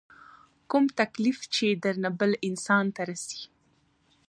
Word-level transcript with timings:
کوم 0.69 0.85
تکليف 0.99 1.39
چې 1.55 1.65
درنه 1.83 2.09
بل 2.19 2.31
انسان 2.47 2.85
ته 2.95 3.01
رسي 3.09 3.41